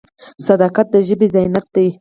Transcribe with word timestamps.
صداقت 0.47 0.87
د 0.93 0.95
ژبې 1.07 1.27
زینت 1.33 1.65
دی. 1.75 1.87